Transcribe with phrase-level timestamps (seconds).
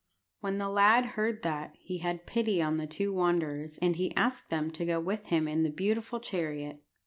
[0.39, 4.49] When the lad heard that, he had pity on the two wanderers, and he asked
[4.49, 6.81] them to go with him in the beautiful chariot.